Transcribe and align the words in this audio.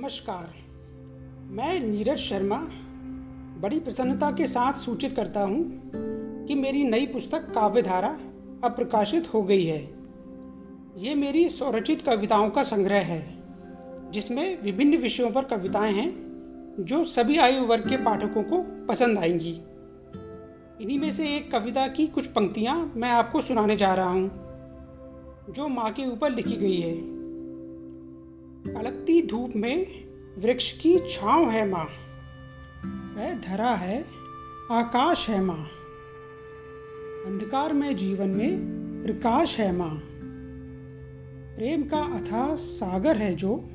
नमस्कार। 0.00 0.52
मैं 1.50 1.80
नीरज 1.80 2.18
शर्मा 2.18 2.56
बड़ी 3.60 3.80
प्रसन्नता 3.80 4.30
के 4.30 4.46
साथ 4.46 4.72
सूचित 4.72 5.16
करता 5.16 5.40
हूँ 5.40 5.90
कि 6.46 6.54
मेरी 6.54 6.84
नई 6.84 7.06
पुस्तक 7.06 7.38
काव्यधारा 7.38 8.08
अब 8.64 8.72
प्रकाशित 8.76 9.34
हो 9.34 9.42
गई 9.42 9.64
है। 9.64 9.80
ये 10.96 11.14
मेरी 11.14 11.48
स्वरचित 11.48 12.02
कविताओं 12.02 12.50
का 12.50 12.62
संग्रह 12.62 13.00
है, 13.00 13.20
जिसमें 14.10 14.62
विभिन्न 14.62 14.96
विषयों 14.96 15.30
पर 15.30 15.44
कविताएँ 15.44 15.92
हैं, 15.92 16.10
जो 16.80 17.04
सभी 17.04 17.38
आयु 17.38 17.62
वर्ग 17.62 17.88
के 17.88 17.96
पाठकों 17.96 18.42
को 18.42 18.86
पसंद 18.86 19.18
आएँगी। 19.18 19.54
इन्हीं 20.82 20.98
में 20.98 21.10
से 21.10 21.36
एक 21.36 21.52
कविता 21.52 21.88
की 21.88 22.06
कुछ 22.06 22.26
पंक्तियाँ 22.26 22.92
मैं 22.96 23.10
आपको 23.10 23.40
सुनाने 23.40 23.76
जा 23.76 23.94
रहा 23.94 24.10
हूँ, 24.10 24.28
जो 25.50 25.68
माँ 25.68 25.92
के 25.92 26.10
ऊपर 26.10 26.30
लिखी 26.30 26.56
गई 26.56 26.80
है। 26.80 27.19
अलगती 28.76 29.26
धूप 29.26 29.52
में 29.56 29.86
वृक्ष 30.38 30.72
की 30.72 30.98
छांव 30.98 31.50
है 31.50 31.68
माँ। 31.68 31.84
वह 33.16 33.34
धरा 33.34 33.74
है, 33.74 34.04
आकाश 34.70 35.30
है 35.30 35.44
माँ। 35.44 35.68
अंधकार 37.26 37.72
में 37.72 37.96
जीवन 37.96 38.28
में 38.28 38.56
प्रकाश 39.06 39.60
है 39.60 39.76
माँ। 39.76 40.00
प्रेम 41.56 41.82
का 41.82 41.98
अथा 41.98 42.54
सागर 42.54 43.16
है 43.16 43.34
जो, 43.34 43.68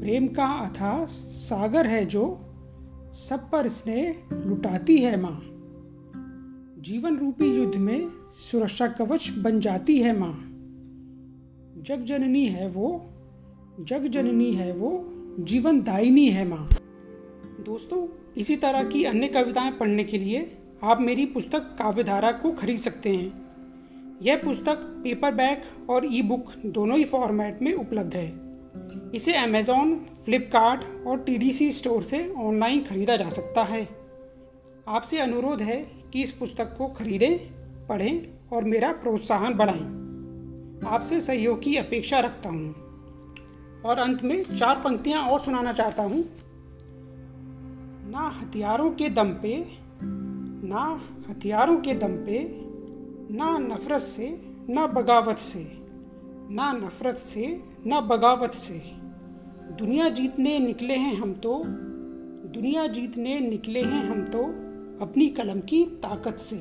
प्रेम 0.00 0.28
का 0.28 0.46
अथा 0.46 1.04
सागर 1.04 1.86
है 1.86 2.06
जो, 2.06 2.40
सब 3.12 3.50
पर 3.52 3.68
स्नेह 3.68 4.22
लुटाती 4.32 4.98
है 4.98 5.20
माँ। 5.20 5.40
जीवन 6.82 7.16
रूपी 7.16 7.46
युद्ध 7.46 7.76
में 7.76 8.08
सुरक्षा 8.32 8.86
कवच 8.86 9.32
बन 9.38 9.60
जाती 9.60 9.98
है 9.98 10.18
माँ। 10.18 10.50
जग 11.82 12.04
जननी 12.04 12.46
है 12.46 12.68
वो 12.68 13.10
जग 13.80 14.06
जननी 14.06 14.52
है 14.52 14.72
वो 14.72 15.04
जीवन 15.40 15.82
दायिनी 15.82 16.28
है 16.28 16.48
माँ। 16.48 16.68
दोस्तों, 17.60 18.08
इसी 18.36 18.56
तरह 18.56 18.84
की 18.84 19.04
अन्य 19.04 19.28
कविताएँ 19.28 19.72
पढ़ने 19.72 20.04
के 20.04 20.18
लिए 20.18 20.58
आप 20.82 21.00
मेरी 21.00 21.26
पुस्तक 21.26 21.58
काव्यधारा 21.58 22.32
को 22.32 22.52
खरीद 22.52 22.76
सकते 22.76 23.16
हैं। 23.16 23.46
यह 24.22 24.36
पुस्तक 24.36 24.74
पेपर 24.74 25.34
बैक 25.34 25.90
और 25.90 26.14
ई 26.14 26.22
बुक 26.22 26.52
दोनों 26.66 26.98
ही 26.98 27.04
फॉर्मेट 27.04 27.62
में 27.62 27.72
उपलब्ध 27.72 28.14
है। 28.14 28.32
इसे 29.14 29.34
अमेज़ॉन 29.34 30.06
फ्लिपकार्ट 30.24 31.06
और 31.06 31.18
टीडीसी 31.18 31.70
स्टोर 31.70 32.02
से 32.02 32.34
ऑनलाइन 32.38 32.84
खरीदा 32.84 33.16
जा 33.16 33.28
सकता 33.28 33.64
है। 33.64 33.88
आपसे 34.88 35.18
अनुरोध 35.18 35.62
है 35.62 35.86
कि 36.12 36.22
इस 36.22 36.32
पुस्तक 36.32 36.74
को 36.78 36.86
खरीदें, 36.86 37.38
पढ़ें 37.86 38.26
और 38.52 38.64
मेरा 38.64 38.92
प्रोत्साहन 38.92 39.54
बढ़ाएँ। 39.54 39.84
आपसे 40.94 41.20
सहयोग 41.20 41.62
की 41.62 41.76
अपेक्षा 41.76 42.20
रखता 42.20 42.48
हूँ। 42.48 42.83
और 43.84 43.98
अंत 43.98 44.22
में 44.22 44.42
चार 44.42 44.76
पंक्तियाँ 44.76 45.22
और 45.22 45.40
सुनाना 45.40 45.72
चाहता 45.72 46.02
हूँ। 46.02 46.24
ना 48.10 48.20
हथियारों 48.20 48.90
के 48.90 49.08
दम 49.08 49.30
पे, 49.30 49.64
ना 50.68 51.00
हथियारों 51.30 51.76
के 51.76 51.94
दम 51.94 52.14
पे, 52.14 52.60
ना 53.34 53.58
नफरत 53.58 54.00
से, 54.00 54.28
ना 54.68 54.86
बगावत 54.86 55.38
से, 55.38 55.64
ना 56.54 56.72
नफरत 56.72 57.16
से, 57.16 57.64
ना 57.86 58.00
बगावत 58.00 58.52
से। 58.54 58.74
दुनिया 59.74 60.08
जीतने 60.08 60.58
निकले 60.58 60.94
हैं 60.94 61.14
हम 61.14 61.32
तो 61.32 61.62
दुनिया 62.48 62.86
जीतने 62.86 63.40
निकले 63.40 63.82
हैं 63.82 64.04
हम 64.08 64.22
तो 64.22 64.42
अपनी 65.04 65.26
कलम 65.26 65.60
की 65.60 65.84
ताकत 65.84 66.36
से, 66.36 66.56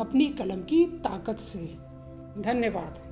अपनी 0.00 0.26
कलम 0.26 0.60
की 0.62 0.84
ताकत 0.84 1.36
से। 1.36 1.78
धन्यवाद। 2.42 3.11